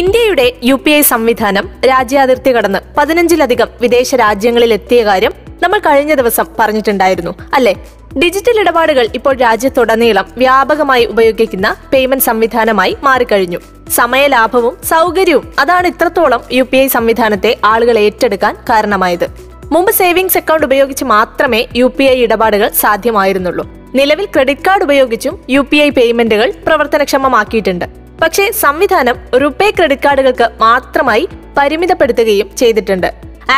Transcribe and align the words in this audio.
ഇന്ത്യയുടെ 0.00 0.44
U 0.64 0.74
P 0.74 0.90
I 0.90 1.00
സംവിധാനം 1.00 1.64
രാജ്യാതിർത്തി 1.88 2.50
കടന്ന് 2.52 2.78
പതിനഞ്ചിലധികം 2.96 3.68
വിദേശ 3.80 4.14
രാജ്യങ്ങളിൽ 4.14 4.72
എത്തിയ 4.72 5.00
കാര്യം 5.04 5.32
നമ്മൾ 5.62 5.78
കഴിഞ്ഞ 5.78 6.14
ദിവസം 6.14 6.46
പറഞ്ഞിട്ടുണ്ടായിരുന്നു 6.58 7.32
അല്ലെ? 7.54 7.74
ഡിജിറ്റൽ 8.18 8.60
ഇടപാടുകൾ 8.60 9.08
ഇപ്പോൾ 9.14 9.34
രാജ്യത്തുടനീളം 9.36 10.26
വ്യാപകമായി 10.36 11.04
ഉപയോഗിക്കുന്ന 11.04 11.76
പേയ്മെന്റ് 11.92 12.24
സംവിധാനമായി 12.24 12.96
മാറിക്കഴിഞ്ഞു. 13.02 13.60
സമയലാഭവും 13.90 14.76
സൗകര്യവും 14.84 15.46
അതാണ് 15.58 15.86
ഇത്രത്തോളം 15.86 16.42
യു 16.52 16.62
പി 16.62 16.76
ഐ 16.76 16.86
സംവിധാനത്തെ 16.86 17.58
ആളുകൾ 17.64 17.98
ഏറ്റെടുക്കാൻ 17.98 18.56
കാരണമായത്. 18.70 19.26
മുമ്പ് 19.72 19.92
സേവിങ്സ് 19.92 20.38
അക്കൗണ്ട് 20.38 20.66
ഉപയോഗിച്ച് 20.66 21.04
മാത്രമേ 21.04 21.66
യു 21.76 21.88
പി 21.98 22.04
ഐ 22.04 22.18
ഇടപാടുകൾ 22.22 22.68
സാധ്യമായിരുന്നുള്ളൂ. 22.82 23.66
നിലവിൽ 23.94 24.26
ക്രെഡിറ്റ് 24.26 24.66
കാർഡ് 24.66 24.82
ഉപയോഗിച്ചും 24.82 25.36
യു 25.50 25.60
പി 25.70 25.76
ഐ 25.76 25.90
പേയ്മെന്റുകൾ 25.90 26.52
പ്രവർത്തനക്ഷമമാക്കിയിട്ടുണ്ട്. 26.66 27.86
പക്ഷേ 28.22 28.44
സംവിധാനം 28.62 29.16
റുപേ 29.42 29.70
ക്രെഡിറ്റ് 29.70 30.02
കാർഡുകൾക്ക് 30.02 30.46
മാത്രമായി 30.60 31.28
പരിമിതപ്പെടുത്തുകയും 31.58 32.56
ചെയ്തിട്ടുണ്ട്. 32.56 33.06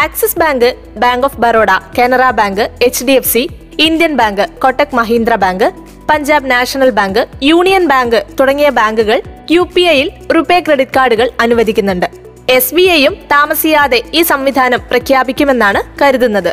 Axis 0.03 0.39
Bank 0.39 0.69
Bank 0.97 1.27
of 1.27 1.41
Baroda 1.45 1.71
Canara 1.99 2.31
Bank 2.31 2.63
H 2.83 3.05
D 3.05 3.13
F 3.13 3.31
C 3.33 3.43
Indian 3.79 4.17
Bank 4.17 4.45
Kotak 4.63 4.95
Mahindra 4.95 5.35
Bank 5.35 5.67
Punjab 6.11 6.51
National 6.51 6.91
Bank 6.91 7.29
Union 7.43 7.85
Bank 7.87 8.19
തുടങ്ങിയ 8.41 8.69
ബാങ്കുകൾ 8.79 9.23
യു 9.51 9.63
പി 9.75 9.83
ഐയിൽ 9.95 10.11
റുപേ 10.37 10.61
ക്രെഡിറ്റ് 10.61 10.97
കാർഡുകൾ 10.97 11.31
അനുവദിക്കുന്നുണ്ട്. 11.41 12.07
എസ് 12.51 12.75
ബി 12.75 12.83
ഐയും 12.83 13.15
താമസിയാതെ 13.33 14.03
ഈ 14.13 14.23
സംവിധാനം 14.23 14.81
പ്രഖ്യാപിക്കുമെന്നാണ് 14.91 15.83
കരുതുന്നത്. 16.03 16.53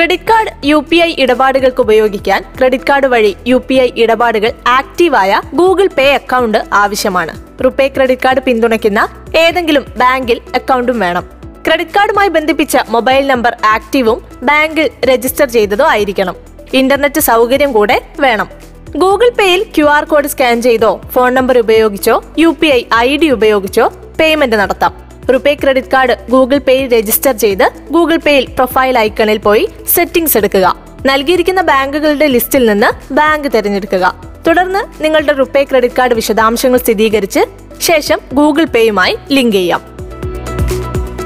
Credit 0.00 0.24
card 0.24 0.50
U 0.64 0.84
P 0.90 0.96
I 0.96 1.14
ഇടപാടുകൾക്ക് 1.18 1.80
ഉപയോഗിക്കാൻ 1.80 2.44
ക്രെഡിറ്റ് 2.58 2.84
കാർഡ് 2.90 3.06
വഴി 3.06 3.36
യു 3.46 3.64
പി 3.68 3.74
ഐ 3.74 3.90
ഇടപാടുകൾ 3.96 4.52
ആക്റ്റീവായ 4.66 5.40
ഗൂഗിൾ 5.54 5.88
പേ 5.98 6.14
അക്കൗണ്ട് 6.14 6.58
ആവശ്യമാണ്. 6.72 7.62
റുപേ 7.64 7.88
ക്രെഡിറ്റ് 7.88 8.22
കാർഡ് 8.22 8.40
പിന്തുണയ്ക്കുന്ന 8.40 9.08
ഏതെങ്കിലും 9.36 9.84
ബാങ്കിൽ 9.96 10.40
അക്കൗണ്ടും 10.54 11.00
വേണം. 11.00 11.26
ക്രെഡിറ്റ് 11.66 11.90
കാർഡുമായി 11.90 12.28
ബന്ധിപ്പിച്ച 12.28 12.78
മൊബൈൽ 12.88 13.26
നമ്പർ 13.26 13.56
ആക്റ്റീവും 13.64 14.22
ബാങ്കിൽ 14.42 14.90
രജിസ്റ്റർ 15.04 15.48
ചെയ്തതോ 15.48 15.84
ആയിരിക്കണം. 15.84 16.36
ഇന്റർനെറ്റ് 16.74 17.20
സൗകര്യം 17.20 17.72
കൂടെ 17.72 18.02
വേണം. 18.20 18.50
ഗൂഗിൾ 18.96 19.30
പേയിൽ 19.30 19.62
ക്യു 19.62 19.84
ആർ 19.84 20.04
കോഡ് 20.04 20.26
സ്കാൻ 20.26 20.62
ചെയ്തോ 20.62 21.00
ഫോൺ 21.12 21.34
നമ്പർ 21.34 21.58
ഉപയോഗിച്ചോ 21.58 22.24
U 22.38 22.56
P 22.60 22.66
I 22.66 22.82
I 22.94 23.16
D 23.16 23.30
ഉപയോഗിച്ചോ 23.30 23.92
പേയ്മെന്റ് 24.20 24.56
നടത്താം. 24.56 25.09
റുപേ 25.32 25.54
ക്രെഡിറ്റ് 25.54 25.88
കാർഡ് 25.92 26.16
ഗൂഗിൾ 26.30 26.58
പേയിൽ 26.58 26.92
രജിസ്റ്റർ 26.92 27.32
ചെയ്ത് 27.38 27.70
ഗൂഗിൾ 27.90 28.16
പേയിൽ 28.16 28.44
പ്രൊഫൈൽ 28.44 28.98
ഐക്കണിൽ 28.98 29.38
പോയി 29.38 29.68
സെറ്റിംഗ്സ് 29.94 30.36
എടുക്കുക. 30.36 30.76
നൽകിയിരിക്കുന്ന 31.06 31.60
ബാങ്കുകളുടെ 31.60 32.26
ലിസ്റ്റിൽ 32.26 32.66
നിന്ന് 32.66 33.14
ബാങ്ക് 33.14 33.48
തിരഞ്ഞെടുക്കുക. 33.48 34.14
തുടർന്ന് 34.46 35.04
നിങ്ങളുടെ 35.04 35.32
റുപേ 35.32 35.64
ക്രെഡിറ്റ് 35.64 35.94
കാർഡ് 35.98 36.14
വിശദാംശങ്ങൾ 36.14 36.78
സ്ഥിരീകരിച്ച് 36.78 37.40
ശേഷം 37.80 38.18
ഗൂഗിൾ 38.32 38.64
പേയുമായി 38.64 39.16
ലിങ്ക് 39.30 39.56
ചെയ്യാം. 39.56 39.80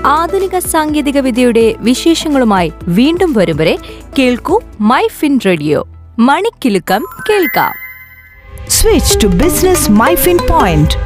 ആധുനിക 0.07 0.59
സാങ്കേതിക 0.59 1.19
വിദ്യയുടെ 1.19 1.75
വിശേഷങ്ങളുമായി 1.79 2.73
വീണ്ടും 2.83 3.33
വരും 3.33 3.57
വരെ 3.57 3.79
കേൾക്കൂ 4.19 4.61
മൈ 4.81 5.07
ഫിൻ 5.19 5.39
റേഡിയോ 5.47 5.89
മണിക്കിലുക്കം 6.19 7.05
കേൾക്കാം. 7.31 7.73
Switch 8.69 9.23
to 9.23 9.27
business 9.27 9.91
my 9.91 10.15
fin 10.15 10.39
point 10.51 10.95